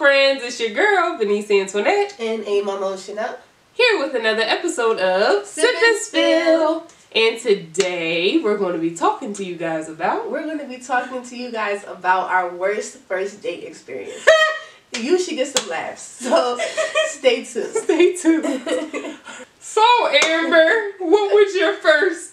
friends, 0.00 0.42
it's 0.42 0.58
your 0.58 0.70
girl, 0.70 1.18
Venice 1.18 1.50
Antoinette. 1.50 2.18
And 2.18 2.42
A 2.44 2.62
Momo 2.62 2.96
Chanel. 2.96 3.38
Here 3.74 3.98
with 3.98 4.14
another 4.14 4.40
episode 4.40 4.98
of 4.98 5.44
Sip, 5.44 5.74
and 5.76 5.98
Spill. 5.98 6.86
And 7.14 7.38
today 7.38 8.38
we're 8.38 8.56
going 8.56 8.72
to 8.72 8.78
be 8.78 8.96
talking 8.96 9.34
to 9.34 9.44
you 9.44 9.56
guys 9.56 9.90
about. 9.90 10.30
We're 10.30 10.44
going 10.44 10.58
to 10.58 10.66
be 10.66 10.78
talking 10.78 11.22
to 11.24 11.36
you 11.36 11.52
guys 11.52 11.84
about 11.86 12.30
our 12.30 12.48
worst 12.48 12.96
first 13.00 13.42
date 13.42 13.64
experience. 13.64 14.26
you 14.98 15.22
should 15.22 15.34
get 15.34 15.48
some 15.48 15.68
laughs. 15.68 16.00
So 16.00 16.58
stay 17.08 17.44
tuned. 17.44 17.74
Stay 17.74 18.16
tuned. 18.16 19.18
So, 19.62 19.82
Amber, 20.24 20.92
what 21.00 21.34
was 21.34 21.54
your 21.54 21.74
first, 21.74 22.32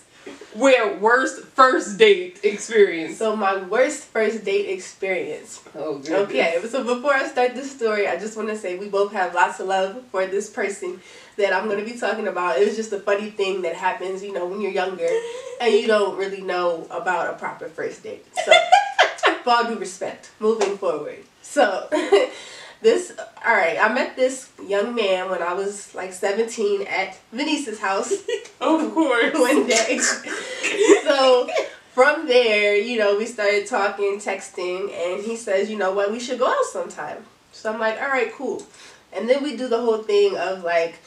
well, 0.55 0.97
worst 0.97 1.43
first 1.43 1.97
date 1.97 2.39
experience? 2.43 3.17
so 3.17 3.35
my 3.35 3.57
worst 3.63 4.05
first 4.05 4.43
date 4.45 4.69
experience. 4.69 5.61
Oh, 5.75 5.99
goodness. 5.99 6.19
Okay, 6.29 6.59
so 6.69 6.83
before 6.83 7.13
I 7.13 7.27
start 7.27 7.55
this 7.55 7.71
story, 7.75 8.07
I 8.07 8.17
just 8.17 8.35
want 8.37 8.49
to 8.49 8.57
say 8.57 8.77
we 8.77 8.89
both 8.89 9.11
have 9.11 9.33
lots 9.33 9.59
of 9.59 9.67
love 9.67 10.03
for 10.11 10.25
this 10.25 10.49
person 10.49 10.99
that 11.37 11.53
I'm 11.53 11.65
going 11.65 11.83
to 11.83 11.85
be 11.85 11.97
talking 11.99 12.27
about. 12.27 12.59
It 12.59 12.67
was 12.67 12.75
just 12.75 12.91
a 12.93 12.99
funny 12.99 13.29
thing 13.29 13.61
that 13.61 13.75
happens, 13.75 14.23
you 14.23 14.33
know, 14.33 14.45
when 14.45 14.61
you're 14.61 14.71
younger 14.71 15.09
and 15.61 15.73
you 15.73 15.87
don't 15.87 16.17
really 16.17 16.41
know 16.41 16.87
about 16.89 17.33
a 17.33 17.37
proper 17.37 17.67
first 17.67 18.03
date. 18.03 18.25
So, 18.45 18.51
with 19.27 19.47
all 19.47 19.65
due 19.65 19.79
respect, 19.79 20.31
moving 20.39 20.77
forward. 20.77 21.19
So, 21.41 21.89
this, 22.81 23.17
all 23.45 23.53
right, 23.53 23.77
I 23.79 23.91
met 23.93 24.15
this 24.15 24.51
young 24.63 24.93
man 24.93 25.29
when 25.29 25.41
I 25.41 25.53
was 25.53 25.93
like 25.95 26.13
17 26.13 26.85
at 26.87 27.17
Venice's 27.33 27.79
house 27.79 28.13
Of 28.61 28.93
course. 28.93 29.33
one 29.39 29.67
day. 29.67 29.99
so 31.03 31.49
from 31.93 32.27
there, 32.27 32.75
you 32.75 32.97
know, 32.97 33.17
we 33.17 33.25
started 33.25 33.65
talking, 33.65 34.19
texting, 34.19 34.91
and 34.93 35.23
he 35.23 35.35
says, 35.35 35.69
you 35.69 35.77
know 35.77 35.93
what, 35.93 36.11
we 36.11 36.19
should 36.19 36.39
go 36.39 36.47
out 36.47 36.65
sometime. 36.65 37.25
So 37.51 37.73
I'm 37.73 37.79
like, 37.79 37.99
all 38.01 38.09
right, 38.09 38.31
cool. 38.33 38.63
And 39.13 39.27
then 39.27 39.43
we 39.43 39.57
do 39.57 39.67
the 39.67 39.79
whole 39.79 39.99
thing 39.99 40.37
of 40.37 40.63
like, 40.63 40.99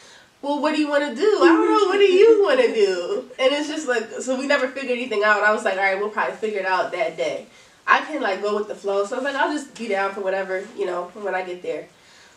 well, 0.42 0.60
what 0.60 0.74
do 0.74 0.80
you 0.80 0.88
want 0.88 1.04
to 1.04 1.14
do? 1.14 1.38
I 1.42 1.46
don't 1.46 1.68
know. 1.68 1.88
What 1.88 1.98
do 1.98 2.04
you 2.12 2.42
want 2.42 2.60
to 2.60 2.74
do? 2.74 3.30
And 3.38 3.52
it's 3.52 3.68
just 3.68 3.86
like, 3.86 4.10
so 4.20 4.38
we 4.38 4.46
never 4.46 4.68
figured 4.68 4.98
anything 4.98 5.22
out. 5.22 5.42
I 5.42 5.52
was 5.52 5.64
like, 5.64 5.74
all 5.76 5.82
right, 5.82 5.98
we'll 5.98 6.08
probably 6.08 6.36
figure 6.36 6.60
it 6.60 6.66
out 6.66 6.92
that 6.92 7.16
day. 7.16 7.46
I 7.90 8.00
can 8.02 8.22
like 8.22 8.40
go 8.40 8.56
with 8.56 8.68
the 8.68 8.74
flow. 8.74 9.04
So 9.04 9.16
I 9.16 9.18
was 9.18 9.24
like, 9.24 9.34
I'll 9.34 9.52
just 9.52 9.74
be 9.76 9.88
down 9.88 10.12
for 10.12 10.20
whatever, 10.20 10.64
you 10.78 10.86
know, 10.86 11.10
when 11.14 11.34
I 11.34 11.42
get 11.42 11.62
there. 11.62 11.88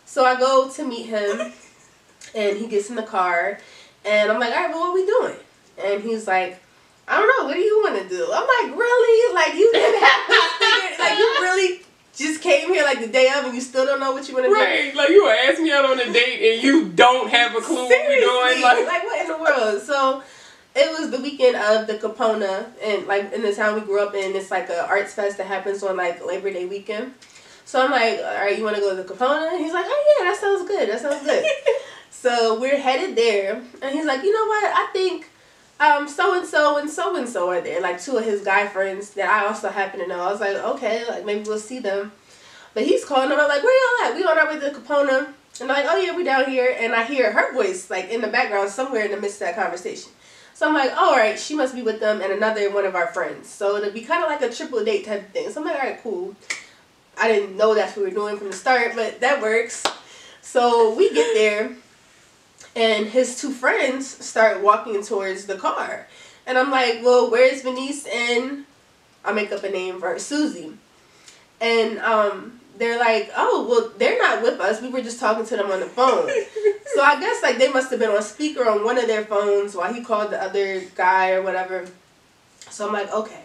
So 0.04 0.24
I 0.24 0.38
go 0.38 0.68
to 0.68 0.84
meet 0.84 1.06
him, 1.06 1.52
and 2.34 2.58
he 2.58 2.66
gets 2.66 2.90
in 2.90 2.96
the 2.96 3.02
car, 3.04 3.58
and 4.04 4.30
I'm 4.30 4.40
like, 4.40 4.52
all 4.52 4.62
right, 4.62 4.70
well, 4.70 4.80
what 4.80 4.90
are 4.90 4.94
we 4.94 5.06
doing? 5.06 5.36
And 5.82 6.02
he's 6.02 6.26
like, 6.26 6.60
I 7.06 7.16
don't 7.16 7.28
know. 7.38 7.46
What 7.46 7.54
do 7.54 7.60
you 7.60 7.80
want 7.82 8.02
to 8.02 8.08
do? 8.08 8.24
I'm 8.24 8.46
like, 8.46 8.78
really? 8.78 9.34
Like 9.34 9.54
you 9.54 9.70
didn't 9.72 10.02
have 10.02 10.28
this 10.28 10.52
figured? 10.58 10.98
Like 10.98 11.18
you 11.18 11.36
really 11.40 11.80
just 12.16 12.40
came 12.42 12.72
here 12.72 12.84
like 12.84 13.00
the 13.00 13.08
day 13.08 13.28
of, 13.28 13.44
and 13.44 13.54
you 13.54 13.60
still 13.60 13.84
don't 13.84 14.00
know 14.00 14.12
what 14.12 14.28
you 14.28 14.34
want 14.34 14.46
to 14.46 14.50
do? 14.50 14.54
Right, 14.54 14.94
like 14.94 15.08
you 15.10 15.28
asked 15.28 15.60
me 15.60 15.72
out 15.72 15.84
on 15.84 16.00
a 16.00 16.12
date 16.12 16.54
and 16.54 16.62
you 16.62 16.88
don't 16.90 17.28
have 17.30 17.54
a 17.54 17.60
clue 17.60 17.88
what 17.88 17.90
we're 17.90 18.20
doing. 18.20 18.62
Seriously, 18.62 18.62
Like, 18.62 18.86
like 18.86 19.04
what 19.04 19.20
in 19.20 19.26
the 19.28 19.38
world? 19.38 19.82
So 19.82 20.22
it 20.74 20.98
was 20.98 21.10
the 21.10 21.20
weekend 21.20 21.56
of 21.56 21.86
the 21.86 21.94
Kipona, 21.94 22.66
and 22.82 23.06
like 23.06 23.32
in 23.32 23.42
the 23.42 23.54
town 23.54 23.74
we 23.74 23.80
grew 23.82 24.00
up 24.00 24.14
in, 24.14 24.34
it's 24.34 24.50
like 24.50 24.68
a 24.68 24.86
arts 24.86 25.14
fest 25.14 25.38
that 25.38 25.46
happens 25.46 25.82
on 25.82 25.96
like 25.96 26.24
Labor 26.24 26.50
Day 26.50 26.66
weekend. 26.66 27.14
So 27.64 27.82
I'm 27.82 27.90
like, 27.90 28.18
all 28.18 28.24
right, 28.24 28.58
you 28.58 28.64
want 28.64 28.76
to 28.76 28.82
go 28.82 28.94
to 28.94 29.02
the 29.02 29.14
Kipona? 29.14 29.52
And 29.52 29.64
he's 29.64 29.72
like, 29.72 29.86
oh 29.88 30.16
yeah, 30.18 30.30
that 30.30 30.38
sounds 30.38 30.68
good. 30.68 30.88
That 30.88 31.00
sounds 31.00 31.24
good. 31.24 31.44
so 32.10 32.60
we're 32.60 32.78
headed 32.78 33.16
there, 33.16 33.62
and 33.82 33.94
he's 33.94 34.04
like, 34.04 34.22
you 34.22 34.32
know 34.32 34.46
what? 34.46 34.64
I 34.64 34.88
think 34.92 35.30
um 35.80 36.06
so 36.06 36.38
and 36.38 36.46
so 36.46 36.78
and 36.78 36.88
so 36.88 37.16
and 37.16 37.28
so 37.28 37.50
are 37.50 37.60
there, 37.60 37.80
like 37.80 38.00
two 38.00 38.16
of 38.16 38.24
his 38.24 38.44
guy 38.44 38.66
friends 38.66 39.10
that 39.10 39.28
I 39.28 39.46
also 39.46 39.68
happen 39.68 40.00
to 40.00 40.06
know. 40.08 40.20
I 40.20 40.32
was 40.32 40.40
like, 40.40 40.56
okay, 40.56 41.04
like 41.08 41.24
maybe 41.24 41.44
we'll 41.44 41.58
see 41.58 41.78
them. 41.78 42.12
But 42.74 42.82
he's 42.82 43.04
calling 43.04 43.28
them. 43.28 43.38
I'm 43.38 43.48
like, 43.48 43.62
where 43.62 44.02
y'all 44.02 44.10
at? 44.10 44.16
We 44.16 44.24
on 44.24 44.36
our 44.36 44.48
way 44.48 44.58
to 44.58 44.70
the 44.74 44.80
Kipona. 44.80 45.32
And 45.60 45.70
I'm 45.70 45.76
like, 45.76 45.86
oh 45.88 45.96
yeah, 45.96 46.16
we 46.16 46.24
down 46.24 46.50
here. 46.50 46.74
And 46.78 46.94
I 46.94 47.04
hear 47.04 47.32
her 47.32 47.54
voice 47.54 47.90
like 47.90 48.10
in 48.10 48.20
the 48.20 48.28
background 48.28 48.70
somewhere 48.70 49.04
in 49.04 49.10
the 49.10 49.20
midst 49.20 49.40
of 49.40 49.48
that 49.48 49.56
conversation. 49.56 50.10
So 50.54 50.68
I'm 50.68 50.74
like, 50.74 50.96
all 50.96 51.16
right, 51.16 51.38
she 51.38 51.54
must 51.56 51.74
be 51.74 51.82
with 51.82 51.98
them 52.00 52.20
and 52.20 52.32
another 52.32 52.72
one 52.72 52.84
of 52.84 52.94
our 52.94 53.08
friends. 53.08 53.48
So 53.48 53.76
it'll 53.76 53.90
be 53.90 54.02
kind 54.02 54.22
of 54.22 54.30
like 54.30 54.42
a 54.42 54.54
triple 54.54 54.84
date 54.84 55.04
type 55.04 55.22
of 55.22 55.28
thing. 55.30 55.50
So 55.50 55.60
I'm 55.60 55.66
like, 55.66 55.76
all 55.76 55.82
right, 55.82 56.02
cool. 56.02 56.36
I 57.18 57.28
didn't 57.28 57.56
know 57.56 57.74
that's 57.74 57.96
what 57.96 58.04
we 58.04 58.10
were 58.10 58.14
doing 58.14 58.36
from 58.36 58.48
the 58.48 58.56
start, 58.56 58.92
but 58.94 59.20
that 59.20 59.42
works. 59.42 59.82
So 60.42 60.94
we 60.94 61.12
get 61.12 61.34
there, 61.34 61.72
and 62.76 63.06
his 63.06 63.40
two 63.40 63.50
friends 63.50 64.06
start 64.06 64.62
walking 64.62 65.02
towards 65.02 65.46
the 65.46 65.56
car. 65.56 66.06
And 66.46 66.58
I'm 66.58 66.70
like, 66.70 67.00
well, 67.02 67.30
where's 67.30 67.62
Venice 67.62 68.06
and 68.06 68.64
I 69.24 69.32
make 69.32 69.52
up 69.52 69.64
a 69.64 69.70
name 69.70 69.98
for 70.00 70.08
her, 70.08 70.18
Susie. 70.18 70.74
And 71.60 71.98
um, 72.00 72.60
they're 72.78 72.98
like, 72.98 73.30
oh, 73.36 73.66
well, 73.68 73.92
they're 73.98 74.18
not 74.18 74.42
with 74.42 74.60
us. 74.60 74.82
We 74.82 74.88
were 74.88 75.02
just 75.02 75.20
talking 75.20 75.46
to 75.46 75.56
them 75.56 75.70
on 75.70 75.80
the 75.80 75.86
phone. 75.86 76.28
so 76.94 77.02
I 77.02 77.20
guess 77.20 77.42
like 77.42 77.58
they 77.58 77.72
must 77.72 77.90
have 77.90 78.00
been 78.00 78.10
on 78.10 78.22
speaker 78.22 78.68
on 78.68 78.84
one 78.84 78.98
of 78.98 79.06
their 79.06 79.24
phones 79.24 79.74
while 79.74 79.92
he 79.92 80.02
called 80.02 80.30
the 80.30 80.42
other 80.42 80.80
guy 80.94 81.32
or 81.32 81.42
whatever. 81.42 81.86
So 82.70 82.86
I'm 82.86 82.92
like, 82.92 83.12
okay. 83.12 83.44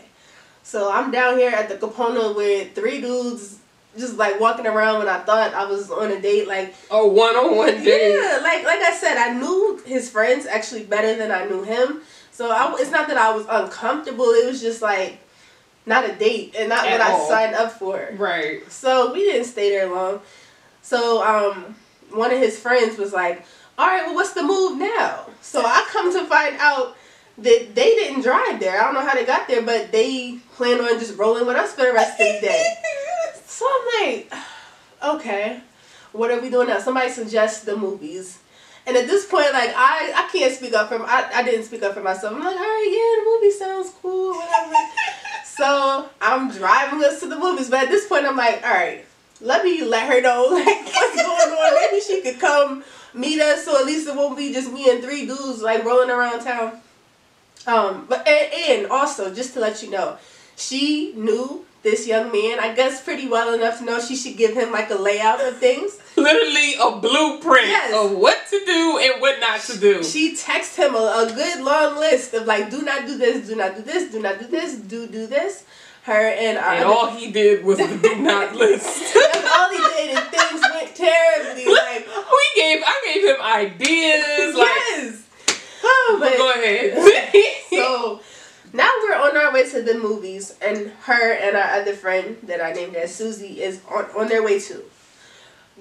So 0.64 0.92
I'm 0.92 1.12
down 1.12 1.38
here 1.38 1.52
at 1.52 1.70
the 1.70 1.76
Kipona 1.76 2.36
with 2.36 2.76
three 2.76 3.02
dudes 3.02 3.60
just 3.98 4.18
like 4.18 4.40
walking 4.40 4.68
around 4.68 5.00
when 5.00 5.10
I 5.10 5.20
thought 5.20 5.54
I 5.54 5.66
was 5.66 5.90
on 5.90 6.12
a 6.12 6.22
date. 6.22 6.48
Like, 6.48 6.76
a 6.92 7.08
one 7.08 7.36
on 7.36 7.56
one 7.56 7.84
date. 7.84 8.16
yeah, 8.16 8.40
like 8.42 8.64
like 8.64 8.82
I 8.82 8.96
said, 8.96 9.18
I 9.18 9.34
knew 9.34 9.82
his 9.86 10.10
friends 10.10 10.46
actually 10.46 10.84
better 10.84 11.16
than 11.16 11.32
I 11.32 11.46
knew 11.46 11.64
him. 11.64 12.02
So 12.32 12.52
I, 12.52 12.74
it's 12.80 12.92
not 12.92 13.08
that 13.08 13.18
I 13.18 13.36
was 13.36 13.46
uncomfortable. 13.50 14.26
It 14.26 14.46
was 14.46 14.62
just 14.62 14.82
like 14.82 15.20
not 15.90 16.10
a 16.10 16.14
date 16.14 16.56
and 16.58 16.70
not 16.70 16.88
At 16.88 17.00
what 17.00 17.10
all. 17.10 17.26
I 17.26 17.30
signed 17.30 17.56
up 17.56 17.72
for. 17.74 18.10
Right. 18.16 18.72
So 18.72 19.12
we 19.12 19.20
didn't 19.26 19.46
stay 19.46 19.70
there 19.72 19.90
long. 19.94 20.22
So 20.82 21.22
um, 21.22 21.76
one 22.12 22.32
of 22.32 22.40
his 22.40 22.58
friends 22.58 22.98
was 22.98 23.12
like, 23.12 23.44
"All 23.78 23.88
right, 23.88 24.06
well, 24.06 24.16
what's 24.16 24.34
the 24.34 24.44
move 24.44 24.78
now?" 24.78 25.26
So 25.42 25.62
I 25.66 25.86
come 25.90 26.14
to 26.14 26.26
find 26.26 26.56
out 26.60 26.96
that 27.40 27.76
they 27.76 27.90
didn't 27.96 28.22
drive 28.22 28.60
there. 28.60 28.80
I 28.80 28.86
don't 28.86 28.94
know 28.94 29.02
how 29.06 29.16
they 29.16 29.26
got 29.26 29.48
there, 29.48 29.62
but 29.64 29.92
they 29.92 30.38
plan 30.56 30.80
on 30.80 31.00
just 31.00 31.18
rolling 31.18 31.46
with 31.46 31.56
us 31.58 31.74
for 31.74 31.84
the 31.84 31.94
rest 31.94 32.20
of 32.22 32.28
the 32.28 32.48
day. 32.48 32.64
So 33.46 33.66
I'm 33.68 34.08
like, 34.08 34.34
okay, 35.16 35.60
what 36.14 36.32
are 36.32 36.40
we 36.40 36.50
doing 36.50 36.70
now? 36.70 36.80
Somebody 36.80 37.10
suggests 37.10 37.66
the 37.66 37.76
movies. 37.76 38.40
And 38.88 38.96
at 38.96 39.06
this 39.06 39.26
point, 39.26 39.52
like 39.52 39.74
I, 39.76 40.14
I 40.16 40.30
can't 40.32 40.54
speak 40.54 40.74
up 40.74 40.88
for 40.88 41.04
I, 41.04 41.30
I 41.34 41.44
didn't 41.44 41.66
speak 41.66 41.84
up 41.84 41.94
for 41.94 42.02
myself. 42.02 42.34
I'm 42.34 42.40
like, 42.40 42.56
all 42.56 42.62
right, 42.62 42.88
yeah, 42.90 43.22
the 43.22 43.30
movie 43.30 43.52
sounds 43.52 43.94
cool, 44.02 44.32
whatever. 44.32 44.74
so 45.60 46.10
I'm 46.22 46.50
driving 46.50 47.04
us 47.04 47.20
to 47.20 47.28
the 47.28 47.38
movies, 47.38 47.70
but 47.70 47.84
at 47.84 47.90
this 47.90 48.08
point, 48.08 48.26
I'm 48.26 48.38
like, 48.38 48.64
all 48.64 48.74
right, 48.74 49.06
let 49.42 49.66
me 49.66 49.84
let 49.84 50.08
her 50.08 50.22
know 50.22 50.48
like 50.52 50.66
what's 50.66 51.16
going 51.16 51.52
on. 51.52 51.76
Maybe 51.76 52.02
she 52.02 52.22
could 52.22 52.40
come 52.40 52.84
meet 53.14 53.42
us, 53.42 53.66
so 53.66 53.78
at 53.78 53.86
least 53.86 54.08
it 54.08 54.16
won't 54.16 54.38
be 54.38 54.54
just 54.54 54.72
me 54.72 54.90
and 54.90 55.04
three 55.04 55.26
dudes 55.26 55.62
like 55.62 55.84
rolling 55.84 56.10
around 56.10 56.40
town. 56.44 56.80
Um, 57.68 58.06
but 58.08 58.26
and, 58.26 58.54
and 58.54 58.92
also 58.92 59.34
just 59.34 59.54
to 59.56 59.60
let 59.60 59.84
you 59.84 59.92
know, 59.92 60.18
she 60.60 61.14
knew 61.16 61.66
this 61.82 62.06
young 62.06 62.30
man, 62.32 62.60
I 62.60 62.74
guess, 62.76 63.02
pretty 63.02 63.28
well 63.30 63.54
enough 63.54 63.80
to 63.80 63.86
know 63.86 64.00
she 64.02 64.16
should 64.18 64.36
give 64.36 64.54
him 64.54 64.72
like 64.72 64.90
a 64.90 64.96
layout 64.96 65.40
of 65.40 65.58
things. 65.60 65.98
Literally 66.18 66.74
a 66.76 66.92
blueprint 67.00 67.68
Yes. 67.68 67.94
of 67.96 68.18
what 68.18 68.38
to 68.50 68.66
do 68.66 69.00
and 69.02 69.22
what 69.22 69.40
not 69.40 69.62
to 69.62 69.78
do. 69.80 70.04
She 70.04 70.36
texted 70.36 70.88
him 70.88 70.96
a, 70.96 70.98
a 71.28 71.32
good 71.34 71.62
long 71.64 71.98
list 71.98 72.34
of 72.34 72.46
like, 72.46 72.70
do 72.70 72.82
not 72.82 73.06
do 73.06 73.18
this, 73.18 73.48
do 73.48 73.56
not 73.56 73.78
do 73.78 73.82
this, 73.82 74.12
do 74.12 74.22
not 74.22 74.40
do 74.40 74.48
this, 74.48 74.76
do 74.76 75.08
do 75.08 75.26
this. 75.26 75.64
Her 76.04 76.28
and 76.30 76.58
and 76.58 76.84
all 76.86 77.12
he 77.12 77.32
did 77.32 77.64
was 77.64 77.78
the 77.78 77.88
do 78.02 78.16
not 78.18 78.56
list. 78.64 79.14
That's 79.14 79.50
all 79.58 79.70
he 79.70 79.78
did, 79.78 80.18
and 80.18 80.28
things 80.30 80.62
went 80.62 80.96
terribly. 80.96 81.66
Like, 81.74 82.06
we 82.08 82.46
gave 82.56 82.82
I 82.86 83.14
gave 83.14 83.24
him 83.26 83.42
ideas. 83.42 84.56
Like 84.56 84.68
yes. 84.68 85.24
Oh, 85.84 86.18
but 86.20 86.36
go 86.38 86.52
ahead. 86.52 86.98
so 87.70 88.20
now 88.74 88.90
we're 89.02 89.16
on 89.16 89.36
our 89.38 89.54
way 89.54 89.70
to 89.70 89.82
the 89.82 89.98
movies, 89.98 90.56
and 90.62 90.92
her 91.04 91.34
and 91.34 91.56
our 91.56 91.82
other 91.82 91.94
friend 91.94 92.38
that 92.44 92.62
I 92.62 92.74
named 92.74 92.96
as 92.96 93.14
Susie 93.14 93.62
is 93.62 93.82
on, 93.90 94.06
on 94.18 94.28
their 94.28 94.44
way 94.44 94.60
too. 94.60 94.84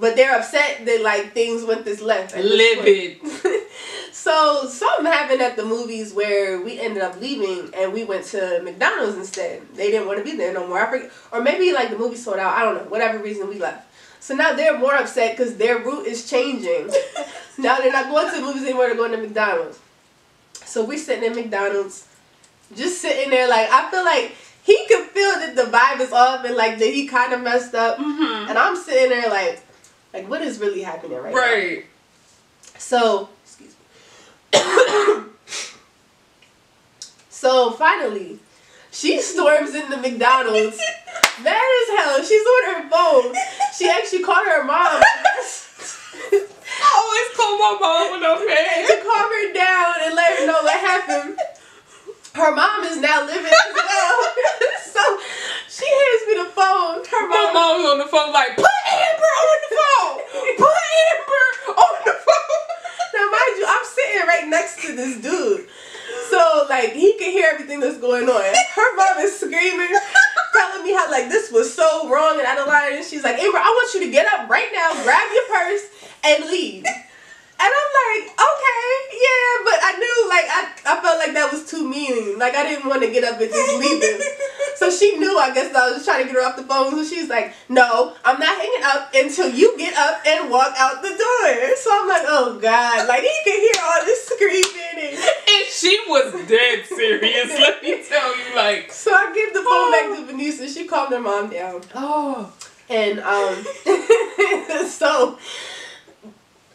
But 0.00 0.14
they're 0.14 0.36
upset 0.36 0.86
that 0.86 1.02
like 1.02 1.32
things 1.32 1.64
went 1.64 1.84
this 1.84 2.00
left. 2.00 2.36
Livid. 2.36 3.18
so 4.12 4.66
something 4.68 5.06
happened 5.06 5.42
at 5.42 5.56
the 5.56 5.64
movies 5.64 6.12
where 6.12 6.62
we 6.62 6.78
ended 6.78 7.02
up 7.02 7.20
leaving 7.20 7.74
and 7.74 7.92
we 7.92 8.04
went 8.04 8.24
to 8.26 8.60
McDonald's 8.62 9.16
instead. 9.16 9.62
They 9.74 9.90
didn't 9.90 10.06
want 10.06 10.18
to 10.18 10.24
be 10.24 10.36
there 10.36 10.54
no 10.54 10.68
more. 10.68 10.78
I 10.78 10.90
forget, 10.90 11.10
or 11.32 11.40
maybe 11.40 11.72
like 11.72 11.90
the 11.90 11.98
movie 11.98 12.16
sold 12.16 12.38
out. 12.38 12.54
I 12.54 12.62
don't 12.62 12.76
know. 12.76 12.90
Whatever 12.90 13.18
reason 13.18 13.48
we 13.48 13.58
left. 13.58 13.86
So 14.20 14.34
now 14.34 14.52
they're 14.52 14.78
more 14.78 14.94
upset 14.94 15.36
because 15.36 15.56
their 15.56 15.78
route 15.78 16.06
is 16.06 16.28
changing. 16.28 16.90
now 17.58 17.78
they're 17.78 17.92
not 17.92 18.10
going 18.10 18.32
to 18.32 18.40
the 18.40 18.46
movies 18.46 18.62
anymore. 18.62 18.86
They're 18.86 18.96
going 18.96 19.12
to 19.12 19.18
McDonald's. 19.18 19.78
So 20.64 20.84
we're 20.84 20.98
sitting 20.98 21.24
in 21.24 21.34
McDonald's, 21.34 22.06
just 22.76 23.00
sitting 23.00 23.30
there 23.30 23.48
like 23.48 23.68
I 23.70 23.90
feel 23.90 24.04
like 24.04 24.36
he 24.62 24.86
could 24.86 25.06
feel 25.08 25.32
that 25.34 25.56
the 25.56 25.62
vibe 25.62 26.00
is 26.00 26.12
off 26.12 26.44
and 26.44 26.56
like 26.56 26.78
that 26.78 26.88
he 26.88 27.06
kind 27.06 27.32
of 27.32 27.40
messed 27.40 27.74
up, 27.74 27.98
mm-hmm. 27.98 28.48
and 28.48 28.58
I'm 28.58 28.76
sitting 28.76 29.08
there 29.08 29.30
like, 29.30 29.62
like 30.12 30.28
what 30.28 30.42
is 30.42 30.58
really 30.58 30.82
happening 30.82 31.18
right, 31.18 31.34
right. 31.34 31.78
Now? 31.78 31.84
So, 32.78 33.28
excuse 33.44 33.74
me. 34.52 35.30
so 37.30 37.72
finally, 37.72 38.38
she 38.90 39.20
storms 39.20 39.74
into 39.74 39.96
McDonald's. 39.96 40.80
Mad 41.42 41.54
as 41.54 41.96
hell. 41.96 42.22
She's 42.24 42.42
on 42.42 42.74
her 42.74 42.90
phone. 42.90 43.34
She 43.76 43.88
actually 43.88 44.24
called 44.24 44.46
her 44.46 44.64
mom. 44.64 44.74
I 46.80 46.90
always 46.98 47.36
call 47.36 47.58
my 47.58 47.78
mom 47.80 48.10
when 48.12 48.24
I'm 48.24 48.46
mad. 48.46 48.86
To 48.88 48.96
calm 49.06 49.30
her 49.30 49.52
down 49.52 49.94
and 50.02 50.14
let 50.16 50.38
her 50.38 50.46
know 50.46 50.62
what 50.62 50.80
happened 50.80 51.38
her 52.38 52.54
mom 52.54 52.84
is 52.84 52.96
now 52.98 53.26
living 53.26 53.50
as 53.50 53.72
well. 53.74 54.16
so 54.94 55.02
she 55.66 55.86
hands 55.86 56.22
me 56.30 56.34
the 56.38 56.50
phone. 56.54 57.02
Her 57.02 57.28
mom, 57.28 57.54
mom's 57.54 57.84
on 57.90 57.98
the 57.98 58.06
phone 58.06 58.32
like, 58.32 58.54
put 58.54 58.78
Amber 58.86 59.32
on 59.42 59.58
the 59.58 59.72
phone. 59.74 60.16
Put 60.56 60.78
Amber 61.10 61.44
on 61.74 61.94
the 62.06 62.16
phone. 62.22 62.62
now 63.14 63.26
mind 63.26 63.54
you, 63.58 63.66
I'm 63.66 63.84
sitting 63.84 64.26
right 64.26 64.46
next 64.48 64.82
to 64.82 64.94
this 64.94 65.20
dude. 65.20 65.66
So 66.30 66.66
like 66.68 66.92
he 66.92 67.18
can 67.18 67.32
hear 67.32 67.50
everything 67.52 67.80
that's 67.80 67.98
going 67.98 68.28
on. 68.28 68.54
Her 68.74 68.96
mom 68.96 69.18
is 69.18 69.34
screaming, 69.38 69.90
telling 70.54 70.84
me 70.84 70.92
how 70.94 71.10
like 71.10 71.28
this 71.28 71.50
was 71.50 71.74
so 71.74 72.08
wrong 72.08 72.38
and 72.38 72.46
out 72.46 72.58
of 72.58 72.68
line. 72.68 72.94
And 72.94 73.04
she's 73.04 73.24
like, 73.24 73.38
Amber, 73.38 73.58
I 73.58 73.68
want 73.68 73.94
you 73.94 74.06
to 74.06 74.12
get 74.12 74.32
up 74.32 74.48
right 74.48 74.68
now, 74.72 75.02
grab 75.02 75.28
your 75.34 75.46
purse, 75.48 75.82
and 76.24 76.44
leave. 76.50 76.84
And 77.68 77.74
I'm 77.76 77.92
like, 78.00 78.24
okay, 78.32 78.88
yeah, 79.12 79.50
but 79.68 79.78
I 79.84 79.92
knew, 80.00 80.16
like, 80.32 80.48
I, 80.48 80.60
I 80.88 81.00
felt 81.04 81.18
like 81.18 81.34
that 81.34 81.52
was 81.52 81.68
too 81.68 81.84
mean. 81.88 82.38
Like, 82.38 82.54
I 82.54 82.62
didn't 82.64 82.88
want 82.88 83.02
to 83.02 83.10
get 83.12 83.24
up 83.24 83.38
and 83.40 83.50
just 83.50 83.76
leave 83.78 84.00
him. 84.02 84.20
So 84.76 84.90
she 84.90 85.18
knew, 85.18 85.36
I 85.38 85.52
guess, 85.52 85.74
I 85.74 85.86
was 85.88 85.96
just 85.96 86.06
trying 86.06 86.22
to 86.24 86.32
get 86.32 86.40
her 86.40 86.48
off 86.48 86.56
the 86.56 86.62
phone. 86.62 86.90
So 86.92 87.04
she's 87.04 87.28
like, 87.28 87.52
no, 87.68 88.14
I'm 88.24 88.38
not 88.40 88.56
hanging 88.56 88.84
up 88.84 89.10
until 89.12 89.50
you 89.52 89.76
get 89.76 89.92
up 89.98 90.24
and 90.26 90.48
walk 90.50 90.72
out 90.78 91.02
the 91.02 91.08
door. 91.10 91.76
So 91.76 91.90
I'm 91.92 92.08
like, 92.08 92.22
oh, 92.26 92.58
God. 92.62 93.06
Like, 93.08 93.20
he 93.22 93.34
can 93.44 93.60
hear 93.60 93.82
all 93.84 94.04
this 94.06 94.24
screaming. 94.26 95.12
And, 95.12 95.18
And 95.18 95.66
she 95.68 95.98
was 96.08 96.32
dead 96.48 96.86
serious, 96.86 97.48
let 97.48 97.82
me 97.82 98.02
tell 98.08 98.36
you. 98.38 98.56
Like, 98.56 98.92
so 98.92 99.12
I 99.12 99.32
give 99.34 99.52
the 99.52 99.62
phone 99.62 99.90
back 99.92 100.16
to 100.16 100.26
Vanessa. 100.32 100.68
She 100.68 100.86
calmed 100.86 101.12
her 101.12 101.20
mom 101.20 101.50
down. 101.50 101.82
oh. 101.94 102.52
And 102.90 103.20
um, 103.20 103.54
so 104.88 105.38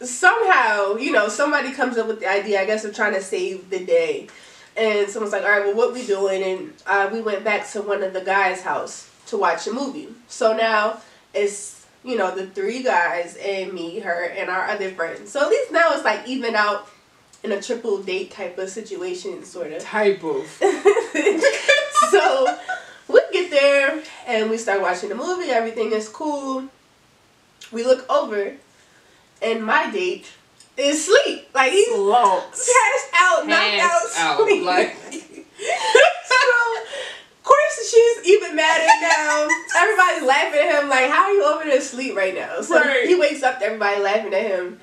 somehow, 0.05 0.95
you 0.95 1.11
know, 1.11 1.27
somebody 1.27 1.71
comes 1.71 1.97
up 1.97 2.07
with 2.07 2.19
the 2.19 2.29
idea, 2.29 2.61
I 2.61 2.65
guess, 2.65 2.85
of 2.85 2.95
trying 2.95 3.13
to 3.13 3.21
save 3.21 3.69
the 3.69 3.83
day. 3.83 4.27
And 4.75 5.09
someone's 5.09 5.33
like, 5.33 5.43
all 5.43 5.49
right, 5.49 5.65
well, 5.65 5.75
what 5.75 5.93
we 5.93 6.05
doing? 6.05 6.43
And 6.43 6.73
uh, 6.85 7.09
we 7.11 7.21
went 7.21 7.43
back 7.43 7.69
to 7.71 7.81
one 7.81 8.01
of 8.03 8.13
the 8.13 8.21
guys' 8.21 8.61
house 8.61 9.09
to 9.27 9.37
watch 9.37 9.67
a 9.67 9.71
movie. 9.71 10.09
So 10.27 10.55
now 10.55 10.99
it's, 11.33 11.85
you 12.03 12.17
know, 12.17 12.35
the 12.35 12.47
three 12.47 12.81
guys 12.83 13.37
and 13.37 13.71
me, 13.73 13.99
her, 13.99 14.25
and 14.25 14.49
our 14.49 14.67
other 14.67 14.89
friend. 14.91 15.27
So 15.27 15.41
at 15.41 15.49
least 15.49 15.71
now 15.71 15.93
it's 15.93 16.03
like 16.03 16.27
even 16.27 16.55
out 16.55 16.89
in 17.43 17.51
a 17.51 17.61
triple 17.61 18.01
date 18.01 18.31
type 18.31 18.57
of 18.57 18.69
situation, 18.69 19.43
sort 19.43 19.71
of. 19.71 19.83
Type 19.83 20.23
of. 20.23 20.47
so 22.09 22.57
we 23.07 23.21
get 23.31 23.51
there 23.51 24.01
and 24.27 24.49
we 24.49 24.57
start 24.57 24.81
watching 24.81 25.09
the 25.09 25.15
movie. 25.15 25.49
Everything 25.49 25.91
is 25.91 26.07
cool. 26.09 26.67
We 27.71 27.83
look 27.83 28.09
over, 28.09 28.53
and 29.43 29.63
my 29.65 29.89
date 29.91 30.25
is 30.77 31.07
asleep. 31.07 31.47
Like 31.53 31.71
he's 31.71 31.87
Slumps. 31.93 32.73
passed 32.73 33.09
out, 33.21 33.47
knocked 33.47 33.73
out, 33.75 34.01
Passed 34.01 34.19
out. 34.19 34.37
sleep. 34.39 34.63
Like, 34.65 34.95
so, 36.25 36.35
of 36.35 37.43
course, 37.43 37.91
she's 37.91 38.25
even 38.33 38.55
madder 38.55 38.87
now. 39.01 39.47
Everybody's 39.77 40.23
laughing 40.27 40.59
at 40.61 40.81
him. 40.83 40.89
Like, 40.89 41.09
how 41.09 41.23
are 41.25 41.31
you 41.31 41.43
over 41.43 41.63
there 41.63 41.77
asleep 41.77 42.15
right 42.15 42.33
now? 42.35 42.61
So 42.61 42.79
Right. 42.79 43.05
he 43.07 43.15
wakes 43.15 43.43
up 43.43 43.59
to 43.59 43.65
everybody 43.65 44.01
laughing 44.01 44.33
at 44.33 44.41
him. 44.43 44.79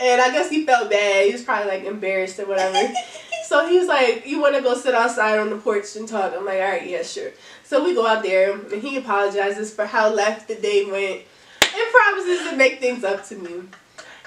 And 0.00 0.20
I 0.20 0.30
guess 0.32 0.50
he 0.50 0.66
felt 0.66 0.90
bad. 0.90 1.26
He 1.26 1.32
was 1.32 1.42
probably 1.42 1.70
like 1.70 1.84
embarrassed 1.84 2.38
or 2.40 2.46
whatever. 2.46 2.92
so 3.48 3.68
he 3.68 3.78
was 3.78 3.86
like, 3.86 4.26
You 4.26 4.40
want 4.40 4.56
to 4.56 4.62
go 4.62 4.74
sit 4.74 4.94
outside 4.94 5.38
on 5.38 5.50
the 5.50 5.56
porch 5.56 5.94
and 5.96 6.08
talk? 6.08 6.32
I'm 6.36 6.44
like, 6.44 6.60
All 6.60 6.68
right, 6.68 6.86
yeah, 6.86 7.02
sure. 7.02 7.30
So 7.62 7.84
we 7.84 7.94
go 7.94 8.06
out 8.06 8.22
there 8.24 8.52
and 8.54 8.82
he 8.82 8.96
apologizes 8.96 9.72
for 9.72 9.86
how 9.86 10.08
left 10.12 10.48
the 10.48 10.56
day 10.56 10.84
went 10.90 11.22
and 11.62 11.92
promises 11.92 12.50
to 12.50 12.56
make 12.56 12.80
things 12.80 13.04
up 13.04 13.24
to 13.28 13.36
me. 13.36 13.62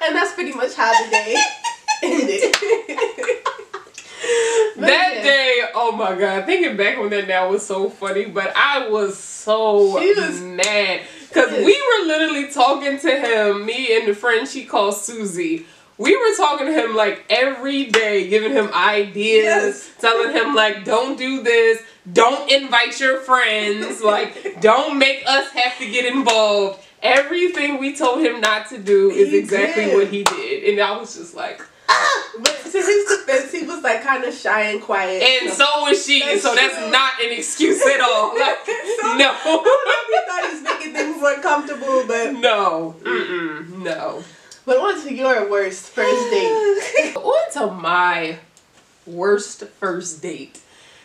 And 0.05 0.15
that's 0.15 0.33
pretty 0.33 0.53
much 0.53 0.73
how 0.75 0.91
the 1.03 1.09
day 1.09 1.35
ended. 2.03 2.55
That 4.77 5.13
yeah. 5.15 5.23
day, 5.23 5.53
oh 5.73 5.91
my 5.91 6.15
god, 6.15 6.45
thinking 6.45 6.77
back 6.77 6.97
on 6.99 7.09
that 7.09 7.27
now 7.27 7.49
was 7.49 7.65
so 7.65 7.89
funny, 7.89 8.25
but 8.25 8.53
I 8.55 8.88
was 8.89 9.17
so 9.17 9.99
She 9.99 10.13
was 10.13 10.39
mad 10.41 11.01
because 11.27 11.49
we 11.51 11.81
were 11.81 12.05
literally 12.05 12.51
talking 12.51 12.99
to 12.99 13.09
him, 13.19 13.65
me 13.65 13.97
and 13.97 14.07
the 14.07 14.13
friend 14.13 14.47
she 14.47 14.65
calls 14.65 15.03
Susie. 15.03 15.65
We 15.97 16.15
were 16.15 16.35
talking 16.38 16.67
to 16.67 16.73
him 16.73 16.95
like 16.95 17.25
every 17.29 17.85
day, 17.85 18.27
giving 18.29 18.51
him 18.53 18.69
ideas, 18.73 19.44
Yes. 19.45 19.89
telling 19.99 20.31
him 20.31 20.53
like, 20.53 20.83
don't 20.85 21.17
do 21.17 21.41
this, 21.41 21.81
don't 22.13 22.51
invite 22.51 22.99
your 22.99 23.19
friends, 23.21 24.01
like, 24.03 24.59
don't 24.61 24.99
make 24.99 25.23
us 25.25 25.49
have 25.53 25.77
to 25.79 25.89
get 25.89 26.05
involved. 26.05 26.83
Everything 27.01 27.77
we 27.77 27.95
told 27.95 28.21
him 28.21 28.41
not 28.41 28.67
to 28.69 28.77
do 28.77 29.11
is 29.11 29.29
He 29.29 29.38
exactly 29.38 29.85
did. 29.85 29.95
what 29.95 30.07
he 30.07 30.23
did, 30.23 30.63
and 30.71 30.81
I 30.81 30.97
was 30.97 31.15
just 31.15 31.35
like, 31.35 31.61
But 32.39 32.55
to 32.71 32.77
his 32.77 33.05
defense, 33.05 33.51
he 33.51 33.63
was 33.65 33.81
like 33.83 34.03
kind 34.03 34.23
of 34.23 34.33
shy 34.33 34.61
and 34.71 34.81
quiet. 34.81 35.21
And 35.23 35.51
so 35.53 35.65
was 35.83 36.03
she, 36.05 36.21
so 36.39 36.53
that's 36.55 36.91
not 36.91 37.13
an 37.23 37.31
excuse 37.31 37.85
at 37.85 38.01
all. 38.01 38.33
Like, 38.39 38.57
So- 38.65 39.15
no. 39.15 39.31
I 39.31 39.44
don't 39.44 39.63
know 39.65 39.94
if 39.95 40.07
he 40.09 40.27
thought 40.27 40.49
he 40.49 40.53
was 40.55 40.63
making 40.63 40.94
things 40.94 41.21
more 41.21 41.35
comfortable, 41.35 42.03
but 42.07 42.33
No. 42.33 42.95
Mm-mm. 43.03 43.83
No. 43.83 44.23
but 44.65 44.77
on 44.77 45.01
to 45.03 45.13
your 45.13 45.49
worst 45.49 45.89
first 45.89 46.29
date. 46.31 47.15
On 47.15 47.51
to 47.53 47.71
my 47.73 48.38
worst 49.05 49.63
first 49.79 50.21
date. 50.21 50.59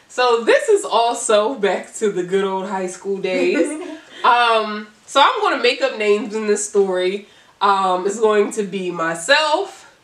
So 0.08 0.42
this 0.44 0.68
is 0.68 0.84
also 0.84 1.54
back 1.54 1.94
to 1.96 2.10
the 2.10 2.22
good 2.24 2.44
old 2.44 2.66
high 2.68 2.88
school 2.88 3.18
days. 3.18 3.66
um, 4.24 4.88
so 5.12 5.20
I'm 5.20 5.41
going 5.43 5.59
to 5.59 5.62
make 5.62 5.82
up 5.82 5.99
names 5.99 6.35
in 6.35 6.47
this 6.47 6.67
story. 6.67 7.26
Um, 7.61 8.06
it's 8.06 8.19
going 8.19 8.50
to 8.53 8.62
be 8.62 8.91
myself, 8.91 9.94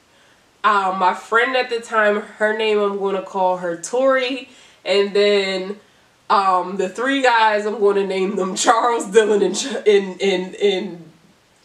um, 0.63 0.99
my 0.99 1.15
friend 1.15 1.57
at 1.57 1.71
the 1.71 1.81
time, 1.81 2.21
her 2.21 2.55
name 2.55 2.79
I'm 2.79 2.99
going 2.99 3.17
to 3.17 3.23
call 3.23 3.57
her 3.57 3.75
Tori, 3.79 4.51
and 4.85 5.17
then 5.17 5.81
um, 6.29 6.77
the 6.77 6.91
three 6.91 7.23
guys 7.23 7.65
I'm 7.65 7.79
going 7.79 7.97
to 7.97 8.07
name 8.07 8.37
them 8.37 8.55
Charles, 8.55 9.07
Dylan, 9.07 9.43
and 9.43 9.89
and 9.89 10.21
and, 10.21 10.55
and 10.57 11.11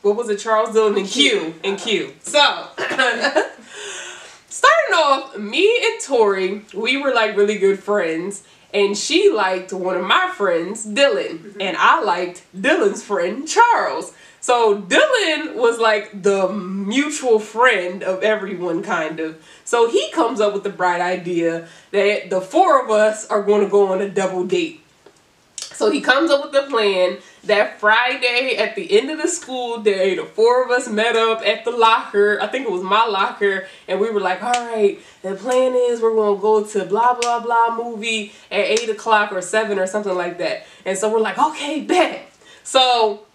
what 0.04 0.16
was 0.16 0.30
it? 0.30 0.40
Charles, 0.40 0.74
Dylan, 0.74 0.98
and 0.98 1.07
Q, 1.07 1.54
and 1.66 1.78
Q. 1.78 2.13
So. 2.22 2.68
Starting 4.48 4.94
off, 4.95 5.38
me 5.38 5.81
and 5.84 6.01
Tori, 6.01 6.62
we 6.74 6.95
were 6.95 7.13
like 7.13 7.36
really 7.36 7.57
good 7.57 7.84
friends, 7.84 8.44
and 8.73 8.97
she 8.97 9.31
liked 9.31 9.71
one 9.71 9.95
of 9.95 10.03
my 10.03 10.31
friends, 10.35 10.85
Dylan, 10.85 11.39
mm-hmm. 11.39 11.61
and 11.61 11.77
I 11.77 12.01
liked 12.01 12.43
Dylan's 12.55 13.03
friend, 13.03 13.47
Charles. 13.47 14.13
So 14.41 14.81
Dylan 14.81 15.55
was 15.55 15.79
like 15.79 16.21
the 16.21 16.51
mutual 16.51 17.39
friend 17.39 18.03
of 18.03 18.23
everyone, 18.23 18.83
kind 18.83 19.19
of. 19.19 19.42
So 19.63 19.89
he 19.89 20.11
comes 20.11 20.42
up 20.42 20.53
with 20.53 20.63
the 20.63 20.69
bright 20.69 20.99
idea 20.99 21.68
that 21.92 22.30
the 22.30 22.42
four 22.42 22.83
of 22.83 22.89
us 22.89 23.25
are 23.27 23.42
going 23.42 23.63
to 23.63 23.69
go 23.69 23.94
on 23.94 24.01
a 24.01 24.09
double 24.09 24.45
date. 24.45 24.81
So 25.56 25.89
he 25.89 26.01
comes 26.01 26.30
up 26.30 26.44
with 26.44 26.51
the 26.51 26.69
plan 26.69 27.19
that 27.44 27.80
Friday 27.80 28.56
at 28.57 28.76
the 28.76 28.97
end 28.97 29.12
of 29.12 29.21
the 29.21 29.28
school 29.28 29.80
day, 29.80 30.16
the 30.16 30.23
four 30.23 30.64
of 30.64 30.71
us 30.71 30.88
met 30.88 31.16
up 31.16 31.42
at 31.45 31.66
the 31.66 31.71
locker. 31.71 32.40
I 32.42 32.47
think 32.47 32.66
it 32.66 32.71
was 32.71 32.83
my 32.83 33.06
locker, 33.06 33.68
and 33.88 34.00
we 34.00 34.09
were 34.09 34.21
like, 34.21 34.42
all 34.42 34.52
right, 34.52 35.00
the 35.21 35.35
plan 35.35 35.73
is 35.76 36.02
we're 36.02 36.16
gonna 36.16 36.40
go 36.40 36.64
to 36.64 36.85
blah 36.85 37.19
blah 37.19 37.42
blah 37.42 37.76
movie 37.76 38.31
at 38.50 38.66
eight 38.66 38.90
o'clock 38.90 39.31
or 39.31 39.42
seven 39.42 39.78
or 39.78 39.88
something 39.88 40.16
like 40.16 40.38
that. 40.38 40.66
And 40.85 40.97
so 40.97 41.12
we're 41.12 41.19
like, 41.19 41.38
okay, 41.38 41.81
bet. 41.81 42.30
So 42.64 43.26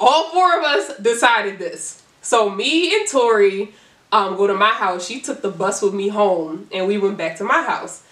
all 0.00 0.30
four 0.30 0.58
of 0.58 0.64
us 0.64 0.96
decided 0.98 1.58
this. 1.58 2.02
So 2.22 2.48
me 2.48 2.94
and 2.94 3.08
Tori 3.08 3.72
um, 4.12 4.36
go 4.36 4.46
to 4.46 4.54
my 4.54 4.70
house. 4.70 5.06
She 5.06 5.20
took 5.20 5.42
the 5.42 5.50
bus 5.50 5.82
with 5.82 5.94
me 5.94 6.08
home, 6.08 6.68
and 6.72 6.86
we 6.86 6.98
went 6.98 7.18
back 7.18 7.36
to 7.36 7.44
my 7.44 7.62
house. 7.62 8.02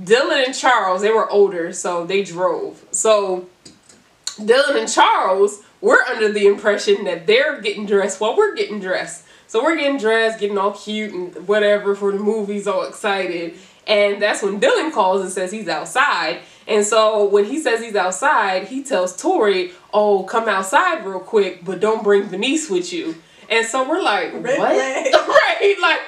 Dylan 0.00 0.46
and 0.46 0.54
Charles, 0.54 1.02
they 1.02 1.10
were 1.10 1.28
older, 1.28 1.72
so 1.72 2.06
they 2.06 2.22
drove. 2.22 2.84
So 2.92 3.48
Dylan 4.38 4.80
and 4.80 4.88
Charles 4.88 5.62
we're 5.80 6.02
under 6.02 6.30
the 6.30 6.46
impression 6.46 7.04
that 7.04 7.26
they're 7.26 7.60
getting 7.60 7.86
dressed 7.86 8.20
while 8.20 8.36
we're 8.36 8.54
getting 8.54 8.80
dressed. 8.80 9.24
So 9.46 9.62
we're 9.62 9.76
getting 9.76 9.98
dressed, 9.98 10.38
getting 10.38 10.58
all 10.58 10.72
cute 10.72 11.12
and 11.12 11.48
whatever 11.48 11.94
for 11.94 12.12
the 12.12 12.18
movies, 12.18 12.66
all 12.66 12.84
excited. 12.84 13.58
And 13.86 14.22
that's 14.22 14.42
when 14.42 14.60
Dylan 14.60 14.92
calls 14.92 15.22
and 15.22 15.30
says 15.30 15.50
he's 15.50 15.68
outside. 15.68 16.40
And 16.68 16.84
so 16.84 17.24
when 17.26 17.46
he 17.46 17.58
says 17.58 17.80
he's 17.80 17.96
outside, 17.96 18.68
he 18.68 18.84
tells 18.84 19.16
Tori, 19.16 19.72
Oh, 19.92 20.22
come 20.24 20.48
outside 20.48 21.04
real 21.04 21.18
quick, 21.18 21.64
but 21.64 21.80
don't 21.80 22.04
bring 22.04 22.24
Venice 22.24 22.70
with 22.70 22.92
you. 22.92 23.16
And 23.48 23.66
so 23.66 23.88
we're 23.88 24.02
like, 24.02 24.32
Red 24.34 24.58
What? 24.58 25.14
right, 25.28 25.76
like 25.80 26.00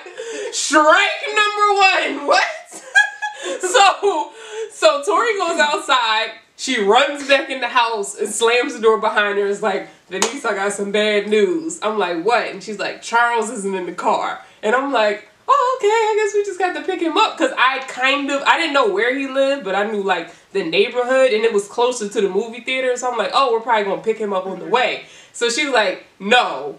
strike 0.53 1.11
number 1.35 2.21
one. 2.21 2.27
What? 2.29 2.45
so 3.61 4.31
so 4.71 5.03
Tori 5.03 5.37
goes 5.39 5.59
outside. 5.59 6.33
She 6.63 6.81
runs 6.81 7.27
back 7.27 7.51
in 7.51 7.61
the 7.61 7.67
house 7.67 8.17
and 8.17 8.29
slams 8.29 8.75
the 8.75 8.81
door 8.81 8.99
behind 8.99 9.37
her. 9.37 9.45
Is 9.45 9.63
like, 9.63 9.89
Denise, 10.09 10.45
I 10.45 10.55
got 10.55 10.73
some 10.73 10.93
bad 10.93 11.29
news. 11.29 11.81
I'm 11.83 11.99
like, 11.99 12.25
what? 12.25 12.53
And 12.53 12.63
she's 12.63 12.79
like, 12.79 13.03
Charles 13.03 13.51
isn't 13.51 13.75
in 13.75 13.87
the 13.87 13.93
car. 13.93 14.41
And 14.63 14.77
I'm 14.77 14.93
like, 14.93 15.29
oh, 15.49 15.79
okay. 15.81 15.89
I 15.89 16.23
guess 16.23 16.35
we 16.35 16.45
just 16.45 16.61
got 16.61 16.75
to 16.75 16.83
pick 16.83 17.01
him 17.01 17.19
up 17.19 17.37
because 17.37 17.51
I 17.59 17.81
kind 17.89 18.31
of 18.31 18.43
I 18.43 18.59
didn't 18.59 18.75
know 18.75 18.93
where 18.93 19.19
he 19.19 19.27
lived, 19.27 19.65
but 19.65 19.75
I 19.75 19.91
knew 19.91 20.05
like 20.05 20.33
the 20.53 20.63
neighborhood 20.63 21.33
and 21.33 21.43
it 21.43 21.53
was 21.53 21.67
closer 21.67 22.09
to 22.09 22.21
the 22.21 22.29
movie 22.29 22.61
theater. 22.61 22.97
So 22.97 23.11
I'm 23.11 23.19
like, 23.19 23.33
oh, 23.35 23.53
we're 23.53 23.59
probably 23.59 23.83
gonna 23.83 24.01
pick 24.01 24.19
him 24.19 24.33
up 24.33 24.47
on 24.47 24.61
the 24.61 24.67
mm-hmm. 24.67 24.73
way. 24.73 25.07
So 25.33 25.49
she's 25.49 25.71
like, 25.71 26.07
no, 26.21 26.79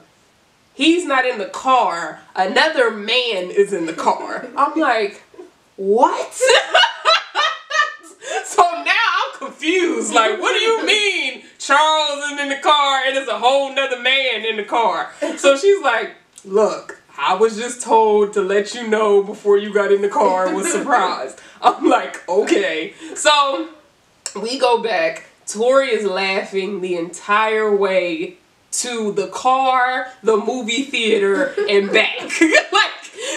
he's 0.74 1.06
not 1.06 1.26
in 1.26 1.40
the 1.40 1.48
car. 1.48 2.22
Another 2.38 2.90
man 2.90 3.52
is 3.52 3.74
in 3.74 3.86
the 3.86 3.92
car. 3.92 4.48
I'm 4.56 4.80
like, 4.80 5.24
what? 5.76 6.34
so 8.46 8.64
now 8.86 8.93
confused. 9.64 10.14
Like, 10.14 10.40
what 10.40 10.54
do 10.54 10.60
you 10.60 10.86
mean 10.86 11.44
Charles 11.58 12.32
is 12.32 12.40
in 12.40 12.50
the 12.50 12.58
car 12.58 13.04
and 13.06 13.16
there's 13.16 13.28
a 13.28 13.40
whole 13.40 13.74
nother 13.74 14.00
man 14.00 14.46
in 14.46 14.58
the 14.58 14.64
car. 14.64 15.12
So 15.38 15.58
she's 15.58 15.82
like, 15.82 16.16
look, 16.46 17.02
I 17.18 17.36
was 17.36 17.58
just 17.58 17.82
told 17.82 18.34
to 18.34 18.42
let 18.42 18.74
you 18.74 18.88
know 18.88 19.24
before 19.24 19.58
you 19.58 19.74
got 19.74 19.92
in 19.92 20.02
the 20.02 20.10
car 20.10 20.48
and 20.48 20.56
was 20.56 20.72
surprised. 20.72 21.40
I'm 21.62 21.88
like, 21.88 22.28
okay. 22.28 22.94
So 23.16 23.70
we 24.42 24.60
go 24.60 24.82
back. 24.82 25.26
Tori 25.46 25.90
is 25.90 26.06
laughing 26.06 26.82
the 26.82 26.96
entire 26.96 27.74
way 27.76 28.38
to 28.72 29.12
the 29.12 29.28
car, 29.28 30.08
the 30.24 30.38
movie 30.38 30.84
theater, 30.84 31.54
and 31.70 31.92
back. 31.92 32.20
like, 32.72 32.92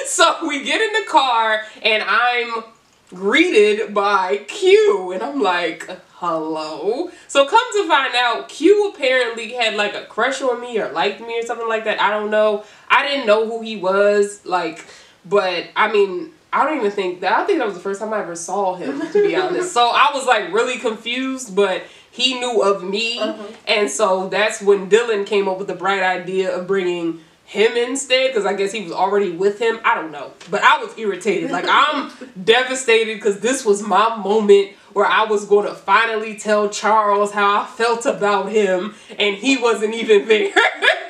so 0.06 0.46
we 0.46 0.64
get 0.64 0.80
in 0.80 0.92
the 1.04 1.08
car 1.08 1.62
and 1.82 2.02
I'm 2.02 2.64
greeted 3.12 3.92
by 3.92 4.38
Q 4.48 5.12
and 5.12 5.22
I'm 5.22 5.40
like, 5.40 5.88
hello. 6.18 7.10
So 7.28 7.46
come 7.46 7.72
to 7.72 7.88
find 7.88 8.14
out, 8.14 8.48
Q 8.48 8.88
apparently 8.94 9.52
had 9.52 9.74
like 9.74 9.94
a 9.94 10.04
crush 10.04 10.40
on 10.40 10.60
me 10.60 10.78
or 10.78 10.90
liked 10.90 11.20
me 11.20 11.38
or 11.38 11.42
something 11.42 11.68
like 11.68 11.84
that. 11.84 12.00
I 12.00 12.10
don't 12.10 12.30
know. 12.30 12.64
I 12.88 13.06
didn't 13.06 13.26
know 13.26 13.46
who 13.46 13.60
he 13.60 13.76
was, 13.76 14.44
like, 14.46 14.84
but 15.26 15.68
I 15.76 15.92
mean, 15.92 16.32
I 16.52 16.64
don't 16.64 16.78
even 16.78 16.90
think 16.90 17.20
that. 17.20 17.32
I 17.32 17.44
think 17.44 17.58
that 17.58 17.66
was 17.66 17.74
the 17.74 17.82
first 17.82 18.00
time 18.00 18.14
I 18.14 18.20
ever 18.22 18.34
saw 18.34 18.76
him, 18.76 19.00
to 19.12 19.26
be 19.26 19.36
honest. 19.36 19.72
So 19.72 19.90
I 19.92 20.10
was 20.14 20.26
like 20.26 20.52
really 20.52 20.78
confused, 20.78 21.54
but 21.54 21.84
he 22.10 22.38
knew 22.40 22.62
of 22.62 22.82
me, 22.82 23.18
uh-huh. 23.18 23.44
and 23.66 23.90
so 23.90 24.28
that's 24.30 24.62
when 24.62 24.88
Dylan 24.88 25.26
came 25.26 25.48
up 25.48 25.58
with 25.58 25.66
the 25.66 25.74
bright 25.74 26.02
idea 26.02 26.56
of 26.56 26.66
bringing 26.66 27.20
him 27.44 27.76
instead 27.76 28.30
because 28.30 28.44
I 28.44 28.54
guess 28.54 28.72
he 28.72 28.82
was 28.82 28.92
already 28.92 29.30
with 29.30 29.58
him. 29.60 29.78
I 29.84 29.94
don't 29.94 30.10
know. 30.10 30.32
But 30.50 30.62
I 30.62 30.82
was 30.82 30.96
irritated. 30.98 31.50
Like, 31.50 31.66
I'm 31.68 32.10
devastated 32.44 33.16
because 33.16 33.40
this 33.40 33.64
was 33.64 33.82
my 33.82 34.16
moment 34.16 34.72
where 34.96 35.04
I 35.04 35.24
was 35.24 35.44
going 35.44 35.66
to 35.66 35.74
finally 35.74 36.38
tell 36.38 36.70
Charles 36.70 37.30
how 37.30 37.60
I 37.60 37.66
felt 37.66 38.06
about 38.06 38.50
him 38.50 38.94
and 39.18 39.36
he 39.36 39.58
wasn't 39.58 39.92
even 39.92 40.26
there. 40.26 40.54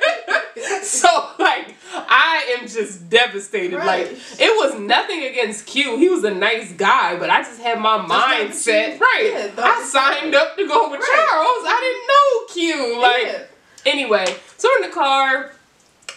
so, 0.83 1.07
like, 1.39 1.73
I 1.93 2.57
am 2.59 2.67
just 2.67 3.09
devastated. 3.09 3.77
Right. 3.77 4.11
Like, 4.11 4.21
it 4.41 4.51
was 4.57 4.77
nothing 4.77 5.23
against 5.23 5.67
Q. 5.67 5.97
He 5.97 6.09
was 6.09 6.25
a 6.25 6.33
nice 6.33 6.73
guy, 6.73 7.17
but 7.17 7.29
I 7.29 7.43
just 7.43 7.61
had 7.61 7.79
my 7.79 8.05
mind 8.05 8.53
set. 8.53 8.99
Right. 8.99 9.31
Yeah, 9.31 9.51
I 9.57 9.81
signed 9.85 10.35
up 10.35 10.57
to 10.57 10.67
go 10.67 10.91
with 10.91 10.99
right. 10.99 11.25
Charles. 11.29 11.63
I 11.65 12.49
didn't 12.51 12.75
know 12.75 12.93
Q. 12.93 13.01
Like, 13.01 13.23
yeah. 13.23 13.89
anyway, 13.89 14.35
so 14.57 14.67
in 14.75 14.89
the 14.89 14.93
car 14.93 15.53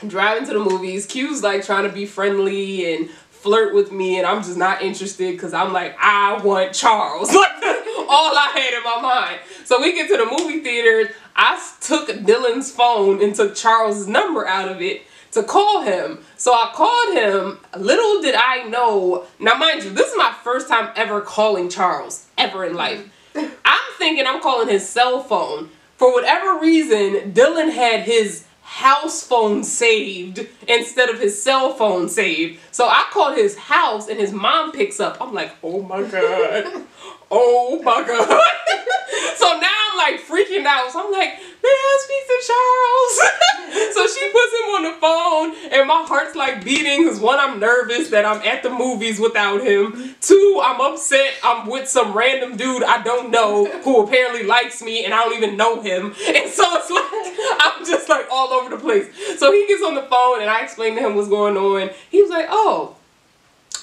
driving 0.08 0.44
to 0.48 0.54
the 0.54 0.58
movies. 0.58 1.06
Q's 1.06 1.44
like 1.44 1.64
trying 1.64 1.84
to 1.84 1.92
be 1.92 2.04
friendly 2.04 2.94
and 2.94 3.10
flirt 3.40 3.74
with 3.74 3.90
me, 3.90 4.18
and 4.18 4.26
I'm 4.26 4.42
just 4.42 4.56
not 4.56 4.82
interested 4.82 5.32
because 5.32 5.54
I'm 5.54 5.72
like, 5.72 5.96
I 5.98 6.40
want 6.42 6.74
Charles. 6.74 7.34
Like, 7.40 7.59
all 8.10 8.36
I 8.36 8.50
had 8.52 8.74
in 8.74 8.82
my 8.82 9.00
mind. 9.00 9.40
So 9.64 9.80
we 9.80 9.92
get 9.94 10.08
to 10.08 10.16
the 10.16 10.26
movie 10.26 10.60
theater. 10.60 11.14
I 11.36 11.58
took 11.80 12.08
Dylan's 12.08 12.70
phone 12.70 13.22
and 13.22 13.34
took 13.34 13.54
Charles' 13.54 14.06
number 14.06 14.46
out 14.46 14.68
of 14.68 14.82
it 14.82 15.02
to 15.32 15.44
call 15.44 15.82
him. 15.82 16.18
So 16.36 16.52
I 16.52 16.72
called 16.74 17.14
him. 17.14 17.60
Little 17.78 18.20
did 18.20 18.34
I 18.34 18.64
know. 18.64 19.26
Now, 19.38 19.54
mind 19.54 19.84
you, 19.84 19.90
this 19.90 20.10
is 20.10 20.18
my 20.18 20.34
first 20.42 20.68
time 20.68 20.92
ever 20.96 21.20
calling 21.20 21.68
Charles, 21.68 22.26
ever 22.36 22.64
in 22.64 22.74
life. 22.74 23.08
Mm-hmm. 23.34 23.54
I'm 23.64 23.94
thinking 23.96 24.26
I'm 24.26 24.42
calling 24.42 24.68
his 24.68 24.88
cell 24.88 25.22
phone. 25.22 25.70
For 25.96 26.12
whatever 26.12 26.58
reason, 26.58 27.32
Dylan 27.32 27.72
had 27.72 28.00
his 28.00 28.44
house 28.70 29.26
phone 29.26 29.64
saved 29.64 30.46
instead 30.68 31.08
of 31.08 31.18
his 31.18 31.42
cell 31.42 31.74
phone 31.74 32.08
saved. 32.08 32.60
So 32.70 32.86
I 32.86 33.04
called 33.10 33.36
his 33.36 33.58
house 33.58 34.08
and 34.08 34.18
his 34.18 34.32
mom 34.32 34.70
picks 34.70 35.00
up. 35.00 35.18
I'm 35.20 35.34
like, 35.34 35.52
oh 35.64 35.82
my 35.82 36.02
God. 36.02 36.84
oh 37.32 37.82
my 37.82 38.06
God. 38.06 38.28
so 39.36 39.46
now 39.58 39.76
I'm 39.90 39.98
like 39.98 40.20
freaking 40.20 40.64
out. 40.64 40.88
So 40.92 41.04
I'm 41.04 41.10
like, 41.10 41.30
may 41.62 41.68
I 41.68 41.98
speak 42.04 42.26
to 42.28 42.38
Charles? 42.46 43.94
so 43.94 44.06
she 44.06 44.30
puts 44.30 44.52
him 44.54 44.68
on 44.76 44.82
the 44.84 44.96
phone 45.00 45.72
and 45.72 45.88
my 45.88 46.04
heart's 46.06 46.36
like 46.36 46.64
beating 46.64 47.02
because 47.04 47.18
one, 47.18 47.40
I'm 47.40 47.58
nervous 47.58 48.08
that 48.10 48.24
I'm 48.24 48.40
at 48.42 48.62
the 48.62 48.70
movies 48.70 49.18
without 49.18 49.62
him. 49.62 50.14
Two, 50.20 50.60
I'm 50.64 50.80
upset 50.80 51.34
I'm 51.42 51.66
with 51.66 51.88
some 51.88 52.16
random 52.16 52.56
dude 52.56 52.84
I 52.84 53.02
don't 53.02 53.32
know 53.32 53.66
who 53.82 54.04
apparently 54.04 54.44
likes 54.44 54.80
me 54.80 55.04
and 55.04 55.12
I 55.12 55.24
don't 55.24 55.36
even 55.36 55.56
know 55.56 55.82
him. 55.82 56.14
And 56.28 56.48
so 56.48 56.64
it's 56.76 56.90
like, 56.90 57.09
I'm 57.60 57.84
just 57.84 58.08
like 58.08 58.26
all 58.30 58.48
over 58.52 58.70
the 58.70 58.80
place. 58.80 59.06
So 59.38 59.52
he 59.52 59.66
gets 59.66 59.82
on 59.82 59.94
the 59.94 60.02
phone 60.02 60.40
and 60.40 60.50
I 60.50 60.62
explain 60.62 60.94
to 60.96 61.00
him 61.00 61.14
what's 61.14 61.28
going 61.28 61.56
on. 61.56 61.90
He 62.10 62.22
was 62.22 62.30
like, 62.30 62.46
oh, 62.48 62.96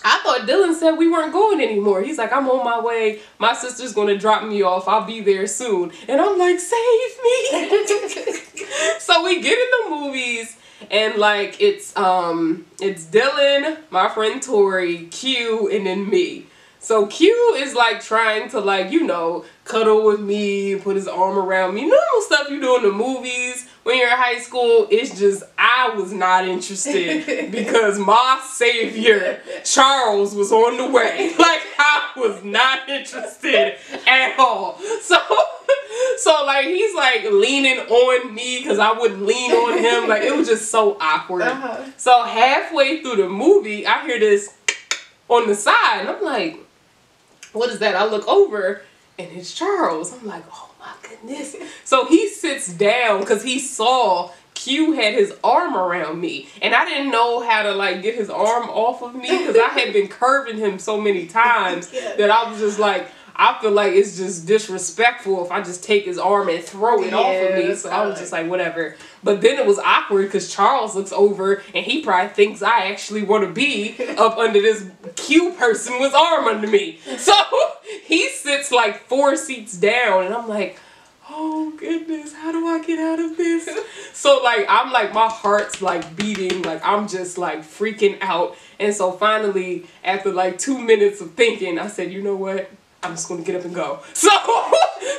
I 0.04 0.20
thought 0.24 0.48
Dylan 0.48 0.74
said 0.74 0.92
we 0.92 1.10
weren't 1.10 1.34
going 1.34 1.60
anymore. 1.60 2.02
He's 2.02 2.18
like, 2.18 2.32
I'm 2.32 2.50
on 2.50 2.64
my 2.64 2.80
way. 2.80 3.20
My 3.40 3.54
sister's 3.54 3.94
going 3.94 4.08
to 4.08 4.18
drop 4.18 4.44
me 4.44 4.62
off. 4.62 4.88
I'll 4.88 5.06
be 5.06 5.22
there 5.22 5.48
soon. 5.48 5.92
And 6.08 6.22
I'm 6.22 6.38
like, 6.38 6.60
save 6.60 7.24
me. 7.24 7.48
so 9.00 9.24
we 9.24 9.42
get 9.42 9.58
in 9.58 9.68
the 9.84 9.90
movies 9.90 10.58
and 10.92 11.16
like 11.16 11.60
it's 11.60 11.96
um 11.98 12.66
it's 12.80 13.06
Dylan, 13.06 13.78
my 13.90 14.10
friend 14.10 14.42
Tori, 14.42 15.06
Q, 15.08 15.70
and 15.70 15.86
then 15.86 16.10
me. 16.10 16.46
So 16.80 17.08
Q 17.08 17.56
is 17.58 17.74
like 17.74 18.02
trying 18.02 18.50
to 18.52 18.60
like, 18.60 18.92
you 18.92 19.06
know, 19.06 19.46
cuddle 19.66 20.06
with 20.06 20.20
me, 20.20 20.76
put 20.76 20.96
his 20.96 21.08
arm 21.08 21.38
around 21.38 21.76
me. 21.76 21.82
Normal 21.82 22.22
stuff 22.22 22.50
you 22.50 22.62
do 22.62 22.78
in 22.78 22.84
the 22.84 22.92
movies 22.92 23.68
when 23.88 23.98
you're 23.98 24.10
in 24.10 24.18
high 24.18 24.40
school, 24.40 24.86
it's 24.92 25.18
just 25.18 25.44
I 25.58 25.94
was 25.96 26.12
not 26.12 26.46
interested 26.46 27.52
because 27.52 27.98
my 27.98 28.42
savior 28.46 29.40
Charles 29.64 30.36
was 30.36 30.52
on 30.52 30.76
the 30.76 30.92
way. 30.92 31.34
Like 31.48 31.62
I 31.80 32.12
was 32.18 32.44
not 32.44 32.90
interested 32.90 33.76
at 34.06 34.38
all. 34.38 34.78
So 35.02 35.18
so 36.18 36.44
like 36.46 36.66
he's 36.66 36.94
like 36.94 37.24
leaning 37.32 37.80
on 37.80 38.36
me 38.36 38.60
because 38.60 38.80
I 38.80 38.92
wouldn't 38.92 39.26
lean 39.26 39.52
on 39.52 39.78
him. 39.78 40.10
Like 40.10 40.24
it 40.24 40.36
was 40.36 40.50
just 40.50 40.70
so 40.70 40.98
awkward. 41.00 41.44
Uh-huh. 41.44 41.86
So 41.96 42.24
halfway 42.24 43.02
through 43.02 43.16
the 43.18 43.30
movie, 43.30 43.88
I 43.88 44.06
hear 44.06 44.20
this 44.20 44.54
on 45.30 45.48
the 45.48 45.56
side, 45.56 46.02
and 46.02 46.10
I'm 46.10 46.22
like, 46.22 46.60
"What 47.58 47.70
is 47.70 47.80
that?" 47.80 47.96
I 47.96 48.06
look 48.06 48.28
over, 48.28 48.82
and 49.18 49.28
it's 49.32 49.54
Charles. 49.54 50.14
I'm 50.14 50.26
like, 50.26 50.44
"Oh 50.52 50.70
my 50.80 50.94
goodness. 51.02 51.56
So 51.84 52.06
he 52.06 52.30
sits 52.30 52.68
down 52.68 53.20
because 53.22 53.44
he 53.44 53.60
saw 53.60 54.32
Q 54.58 54.94
had 54.94 55.14
his 55.14 55.34
arm 55.44 55.76
around 55.76 56.20
me. 56.20 56.50
And 56.62 56.74
I 56.74 56.84
didn't 56.86 57.12
know 57.12 57.48
how 57.48 57.64
to 57.64 57.74
like 57.74 58.02
get 58.02 58.16
his 58.16 58.30
arm 58.30 58.70
off 58.70 59.02
of 59.02 59.16
me 59.16 59.30
because 59.30 59.56
I 59.56 59.70
had 59.70 59.94
been 59.94 60.08
curving 60.08 60.58
him 60.58 60.80
so 60.80 61.00
many 61.00 61.28
times 61.28 61.92
yeah. 61.94 62.16
that 62.16 62.32
I 62.32 62.50
was 62.50 62.60
just 62.60 62.80
like, 62.80 63.08
I 63.40 63.60
feel 63.62 63.72
like 63.72 63.94
it's 63.94 64.18
just 64.18 64.48
disrespectful 64.48 65.46
if 65.46 65.52
I 65.52 65.62
just 65.62 65.84
take 65.84 66.06
his 66.06 66.18
arm 66.18 66.50
and 66.50 66.64
throw 66.64 67.04
it 67.04 67.12
yeah, 67.12 67.18
off 67.18 67.50
of 67.50 67.56
me. 67.56 67.76
So 67.76 67.90
I 67.92 68.04
was 68.08 68.18
just 68.20 68.32
like, 68.32 68.50
whatever. 68.50 68.96
But 69.24 69.42
then 69.42 69.60
it 69.60 69.66
was 69.68 69.78
awkward 69.78 70.24
because 70.24 70.52
Charles 70.52 70.96
looks 70.96 71.12
over 71.12 71.62
and 71.76 71.86
he 71.86 72.02
probably 72.02 72.34
thinks 72.34 72.64
I 72.64 72.88
actually 72.88 73.22
want 73.22 73.44
to 73.44 73.52
be 73.52 73.96
up 74.18 74.40
under 74.40 74.60
this 74.60 74.90
Q 75.16 75.52
person 75.54 76.00
with 76.00 76.16
arm 76.16 76.46
under 76.46 76.68
me. 76.68 77.00
So 77.18 77.34
he 78.06 78.28
sits 78.30 78.72
like 78.72 79.06
four 79.06 79.36
seats 79.36 79.78
down 79.78 80.26
and 80.26 80.34
I'm 80.34 80.48
like, 80.48 80.80
oh 81.30 81.72
goodness, 81.78 82.34
how 82.34 82.52
do 82.52 82.66
I 82.66 82.84
get 82.84 82.98
out 82.98 83.20
of 83.20 83.38
this? 83.38 83.70
so 84.14 84.42
like 84.44 84.66
I'm 84.68 84.92
like 84.92 85.14
my 85.14 85.28
heart's 85.28 85.80
like 85.80 86.16
beating, 86.16 86.64
like 86.64 86.82
I'm 86.84 87.08
just 87.08 87.38
like 87.38 87.60
freaking 87.60 88.18
out. 88.22 88.58
And 88.80 88.96
so 88.96 89.12
finally, 89.12 89.86
after 90.04 90.32
like 90.32 90.58
two 90.58 90.80
minutes 90.80 91.22
of 91.22 91.34
thinking, 91.34 91.78
I 91.78 91.88
said, 91.88 92.12
you 92.12 92.24
know 92.24 92.36
what? 92.36 92.72
I'm 93.04 93.12
just 93.12 93.28
gonna 93.30 93.44
get 93.44 93.56
up 93.56 93.66
and 93.66 93.76
go. 93.76 94.00
So 94.14 94.30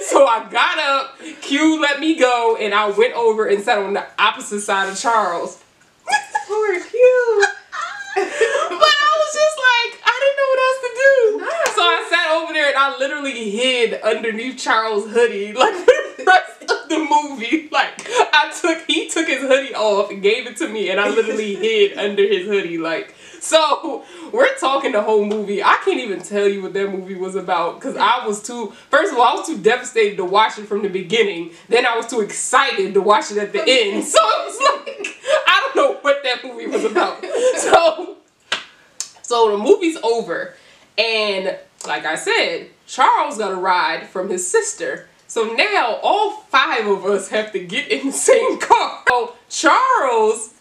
so 0.03 0.27
I 0.27 0.49
got 0.51 0.79
up, 0.79 1.19
Q 1.43 1.81
let 1.81 2.01
me 2.01 2.15
go, 2.19 2.57
and 2.57 2.75
I 2.75 2.91
went 2.91 3.15
over 3.15 3.47
and 3.47 3.63
sat 3.63 3.79
on 3.79 3.93
the 3.93 4.05
opposite 4.19 4.61
side 4.61 4.89
of 4.89 4.99
Charles. 4.99 5.63
Poor 6.47 6.81
Q. 6.81 7.45
but 8.17 8.25
I 8.25 9.11
was 9.21 9.35
just 9.35 9.59
like, 9.59 10.03
I 10.05 10.15
didn't 10.21 10.39
know 10.39 10.49
what 10.51 10.61
else 10.67 10.81
to 10.83 10.93
do. 10.97 11.75
So 11.75 11.83
I 11.83 12.07
sat 12.11 12.31
over 12.33 12.53
there 12.53 12.69
and 12.69 12.79
I 12.79 12.99
literally 12.99 13.51
hid 13.51 14.01
underneath 14.03 14.59
Charles' 14.59 15.11
hoodie, 15.11 15.53
like 15.53 15.75
the 15.87 16.25
rest 16.27 16.63
of 16.63 16.89
the 16.89 16.99
movie. 16.99 17.69
Like 17.71 18.03
I 18.09 18.53
took, 18.61 18.85
he 18.87 19.09
took 19.09 19.29
his 19.29 19.43
hoodie 19.43 19.75
off 19.75 20.11
and 20.11 20.23
gave 20.23 20.47
it 20.47 20.57
to 20.59 20.69
me, 20.69 20.91
and 20.91 20.99
I 20.99 21.09
literally 21.11 21.55
hid 21.55 21.97
under 21.99 22.27
his 22.27 22.47
hoodie, 22.47 22.79
like. 22.79 23.15
So 23.49 24.05
we're 24.33 24.55
talking 24.57 24.93
the 24.93 25.03
whole 25.03 25.25
movie. 25.25 25.63
I 25.63 25.79
can't 25.85 26.01
even 26.01 26.21
tell 26.21 26.49
you 26.49 26.61
what 26.63 26.75
that 26.75 26.91
movie 26.91 27.15
was 27.15 27.37
about 27.37 27.77
because 27.77 27.97
I 27.97 28.27
was 28.27 28.43
too. 28.43 28.73
First 28.91 29.13
of 29.13 29.19
all, 29.19 29.25
I 29.25 29.35
was 29.35 29.47
too 29.47 29.59
devastated 29.59 30.17
to 30.17 30.25
watch 30.25 30.59
it 30.59 30.67
from 30.67 30.83
the 30.83 30.89
beginning. 30.89 31.53
Then 31.69 31.87
I 31.87 31.97
was 31.97 32.07
too 32.07 32.21
excited 32.21 32.95
to 32.95 33.01
watch 33.01 33.31
it 33.31 33.39
at 33.39 33.53
the 33.53 33.61
end. 33.61 34.05
So 34.05 34.19
it's 34.23 34.59
like 34.61 35.17
I 35.47 35.71
don't 35.75 35.77
know 35.77 35.99
what 36.01 36.23
that 36.25 36.45
movie 36.45 36.67
was 36.67 36.85
about. 36.85 37.25
So 37.59 38.17
so 39.23 39.51
the 39.51 39.59
movie's 39.59 39.97
over, 39.99 40.55
and 40.97 41.57
like 41.87 42.05
I 42.07 42.15
said, 42.15 42.69
Charles 42.87 43.39
got 43.39 43.53
a 43.53 43.57
ride 43.57 44.09
from 44.09 44.31
his 44.31 44.49
sister. 44.49 45.09
So 45.27 45.53
now 45.55 45.99
all 46.03 46.31
five 46.31 46.87
of 46.87 47.05
us 47.05 47.29
have 47.29 47.53
to 47.53 47.59
get 47.59 47.89
in 47.89 48.07
the 48.07 48.13
same 48.13 48.59
car. 48.59 49.05
So 49.09 49.35
Charles 49.51 50.55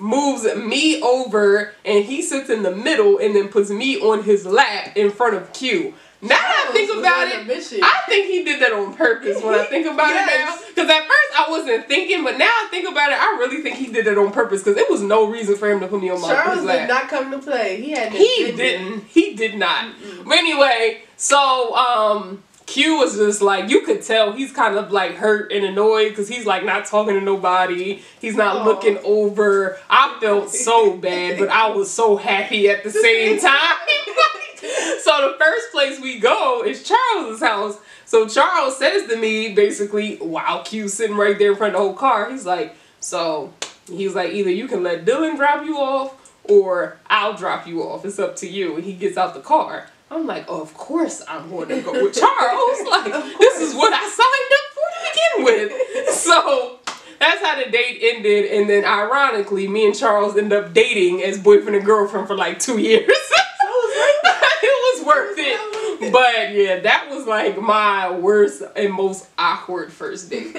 moves 0.00 0.44
me 0.56 1.00
over 1.02 1.72
and 1.84 2.04
he 2.04 2.22
sits 2.22 2.50
in 2.50 2.62
the 2.62 2.74
middle 2.74 3.18
and 3.18 3.34
then 3.34 3.48
puts 3.48 3.70
me 3.70 3.98
on 4.00 4.22
his 4.24 4.46
lap 4.46 4.96
in 4.96 5.10
front 5.10 5.34
of 5.34 5.52
Q. 5.52 5.94
Now 6.22 6.28
that 6.36 6.66
I 6.68 6.72
think 6.72 6.90
about 6.98 7.28
it. 7.28 7.80
I 7.82 8.00
think 8.06 8.26
he 8.26 8.44
did 8.44 8.60
that 8.60 8.72
on 8.72 8.92
purpose 8.94 9.42
when 9.42 9.54
I 9.54 9.64
think 9.64 9.86
about 9.86 10.08
Yes. 10.08 10.28
it 10.30 10.38
now. 10.44 10.68
Because 10.68 10.90
at 10.90 11.06
first 11.06 11.40
I 11.40 11.46
wasn't 11.48 11.88
thinking, 11.88 12.22
but 12.24 12.36
now 12.36 12.44
I 12.44 12.68
think 12.70 12.86
about 12.88 13.10
it, 13.10 13.18
I 13.18 13.36
really 13.38 13.62
think 13.62 13.76
he 13.76 13.86
did 13.86 14.04
that 14.04 14.18
on 14.18 14.30
purpose 14.30 14.62
because 14.62 14.76
it 14.78 14.90
was 14.90 15.00
no 15.00 15.30
reason 15.30 15.56
for 15.56 15.70
him 15.70 15.80
to 15.80 15.88
put 15.88 16.00
me 16.02 16.10
on 16.10 16.20
my 16.20 16.28
Charles 16.28 16.58
his 16.60 16.66
did 16.66 16.88
not 16.88 17.08
come 17.08 17.30
to 17.30 17.38
play. 17.38 17.80
He 17.80 17.92
had. 17.92 18.12
He 18.12 18.52
didn't. 18.54 19.04
He 19.04 19.34
did 19.34 19.56
not. 19.56 19.94
But 20.26 20.36
anyway, 20.36 21.02
so 21.16 21.74
um 21.74 22.42
Q 22.70 22.98
was 22.98 23.16
just 23.16 23.42
like 23.42 23.68
you 23.68 23.80
could 23.80 24.00
tell 24.00 24.30
he's 24.30 24.52
kind 24.52 24.76
of 24.76 24.92
like 24.92 25.16
hurt 25.16 25.50
and 25.50 25.64
annoyed 25.64 26.10
because 26.10 26.28
he's 26.28 26.46
like 26.46 26.64
not 26.64 26.84
talking 26.84 27.14
to 27.14 27.20
nobody. 27.20 28.00
He's 28.20 28.36
not 28.36 28.58
Aw. 28.58 28.64
looking 28.64 28.98
over. 29.02 29.76
I 29.90 30.16
felt 30.20 30.50
so 30.50 30.96
bad, 30.96 31.36
but 31.40 31.48
I 31.48 31.70
was 31.70 31.90
so 31.90 32.16
happy 32.16 32.68
at 32.68 32.84
the 32.84 32.92
same 32.92 33.40
time. 33.40 33.58
so 35.02 35.32
the 35.32 35.36
first 35.36 35.72
place 35.72 35.98
we 35.98 36.20
go 36.20 36.62
is 36.64 36.84
Charles's 36.84 37.40
house. 37.40 37.76
So 38.04 38.28
Charles 38.28 38.78
says 38.78 39.08
to 39.08 39.16
me 39.16 39.52
basically, 39.52 40.18
while 40.18 40.62
Q's 40.62 40.94
sitting 40.94 41.16
right 41.16 41.36
there 41.36 41.50
in 41.50 41.56
front 41.56 41.74
of 41.74 41.80
the 41.80 41.84
whole 41.84 41.96
car, 41.96 42.30
he's 42.30 42.46
like, 42.46 42.76
so 43.00 43.52
he's 43.88 44.14
like, 44.14 44.32
either 44.32 44.50
you 44.50 44.68
can 44.68 44.84
let 44.84 45.04
Dylan 45.04 45.36
drop 45.36 45.64
you 45.64 45.76
off 45.76 46.32
or 46.44 46.98
I'll 47.08 47.34
drop 47.34 47.66
you 47.66 47.82
off. 47.82 48.04
It's 48.04 48.20
up 48.20 48.36
to 48.36 48.48
you. 48.48 48.76
And 48.76 48.84
he 48.84 48.92
gets 48.92 49.16
out 49.16 49.34
the 49.34 49.40
car. 49.40 49.88
I'm 50.10 50.26
like, 50.26 50.46
oh, 50.48 50.60
of 50.60 50.74
course 50.74 51.22
I'm 51.28 51.48
going 51.50 51.68
to 51.68 51.80
go 51.82 51.92
with 51.92 52.14
Charles. 52.18 52.80
Like, 52.88 53.38
this 53.38 53.60
is 53.60 53.74
what 53.74 53.92
I 53.92 54.08
signed 54.08 54.52
up 54.52 54.66
for 54.74 54.88
to 54.94 55.44
begin 55.44 55.44
with. 55.44 55.72
So 56.20 56.78
that's 57.18 57.40
how 57.42 57.62
the 57.62 57.70
date 57.70 57.98
ended. 58.02 58.46
And 58.52 58.68
then 58.70 58.84
ironically, 58.84 59.66
me 59.66 59.86
and 59.86 59.94
Charles 59.94 60.36
end 60.36 60.52
up 60.52 60.72
dating 60.72 61.22
as 61.22 61.38
boyfriend 61.38 61.76
and 61.76 61.84
girlfriend 61.84 62.26
for 62.28 62.36
like 62.36 62.58
two 62.58 62.78
years. 62.78 63.08
it 63.08 64.98
was 65.02 65.06
worth 65.06 65.36
it. 65.38 66.12
But 66.12 66.52
yeah, 66.52 66.80
that 66.80 67.08
was 67.10 67.26
like 67.26 67.60
my 67.60 68.10
worst 68.10 68.62
and 68.76 68.92
most 68.92 69.28
awkward 69.38 69.92
first 69.92 70.30
date. 70.30 70.52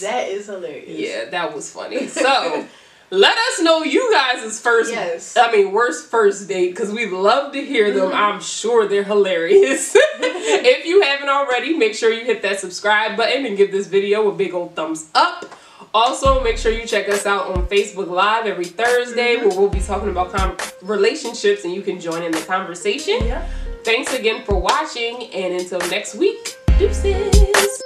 That 0.00 0.28
is 0.28 0.46
hilarious. 0.46 0.88
Yeah, 0.88 1.30
that 1.30 1.54
was 1.54 1.70
funny. 1.72 2.06
So, 2.08 2.66
let 3.10 3.36
us 3.36 3.60
know 3.60 3.82
you 3.82 4.12
guys' 4.12 4.60
first, 4.60 4.92
Yes. 4.92 5.36
I 5.36 5.50
mean, 5.50 5.72
worst 5.72 6.06
first 6.06 6.48
date 6.48 6.70
because 6.70 6.92
we'd 6.92 7.10
love 7.10 7.52
to 7.52 7.64
hear 7.64 7.92
them. 7.92 8.10
Mm-hmm. 8.10 8.16
I'm 8.16 8.40
sure 8.40 8.86
they're 8.86 9.04
hilarious. 9.04 9.94
if 10.20 10.86
you 10.86 11.02
haven't 11.02 11.28
already, 11.28 11.76
make 11.76 11.94
sure 11.94 12.12
you 12.12 12.24
hit 12.24 12.42
that 12.42 12.60
subscribe 12.60 13.16
button 13.16 13.46
and 13.46 13.56
give 13.56 13.72
this 13.72 13.88
video 13.88 14.28
a 14.28 14.34
big 14.34 14.54
old 14.54 14.74
thumbs 14.74 15.08
up. 15.14 15.52
Also, 15.92 16.42
make 16.42 16.56
sure 16.56 16.70
you 16.70 16.86
check 16.86 17.08
us 17.08 17.26
out 17.26 17.56
on 17.56 17.66
Facebook 17.66 18.08
Live 18.08 18.46
every 18.46 18.64
Thursday 18.64 19.36
mm-hmm. 19.36 19.48
where 19.48 19.58
we'll 19.58 19.68
be 19.68 19.80
talking 19.80 20.08
about 20.08 20.32
com- 20.32 20.56
relationships 20.82 21.64
and 21.64 21.74
you 21.74 21.82
can 21.82 21.98
join 21.98 22.22
in 22.22 22.30
the 22.30 22.42
conversation. 22.42 23.16
Yeah. 23.22 23.46
Thanks 23.82 24.12
again 24.14 24.44
for 24.44 24.56
watching, 24.56 25.32
and 25.32 25.54
until 25.54 25.80
next 25.88 26.14
week, 26.14 26.58
deuces. 26.78 27.82